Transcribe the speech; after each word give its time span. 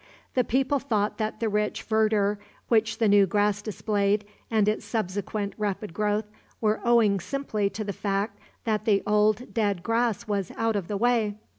The 0.33 0.43
people 0.43 0.79
thought 0.79 1.19
that 1.19 1.39
the 1.39 1.47
rich 1.47 1.83
verdure 1.83 2.39
which 2.69 2.97
the 2.97 3.07
new 3.07 3.27
grass 3.27 3.61
displayed, 3.61 4.25
and 4.49 4.67
its 4.67 4.83
subsequent 4.83 5.53
rapid 5.59 5.93
growth, 5.93 6.25
were 6.59 6.81
owing 6.83 7.19
simply 7.19 7.69
to 7.69 7.83
the 7.83 7.93
fact 7.93 8.39
that 8.63 8.85
the 8.85 9.03
old 9.05 9.53
dead 9.53 9.83
grass 9.83 10.27
was 10.27 10.51
out 10.57 10.75
of 10.75 10.87
the 10.87 10.97
way. 10.97 11.35